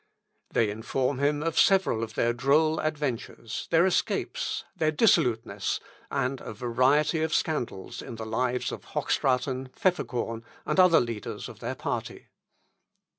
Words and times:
They 0.49 0.71
inform 0.71 1.19
him 1.19 1.43
of 1.43 1.59
several 1.59 2.03
of 2.03 2.15
their 2.15 2.33
droll 2.33 2.79
adventures, 2.79 3.67
their 3.69 3.85
escapes, 3.85 4.63
their 4.75 4.89
dissoluteness, 4.89 5.79
and 6.09 6.41
a 6.41 6.53
variety 6.55 7.21
of 7.21 7.35
scandals 7.35 8.01
in 8.01 8.15
the 8.15 8.25
lives 8.25 8.71
of 8.71 8.83
Hochstraten, 8.83 9.69
Pfefferkorn, 9.75 10.43
and 10.65 10.79
other 10.79 10.99
leaders 10.99 11.47
of 11.47 11.59
their 11.59 11.75
party. 11.75 12.29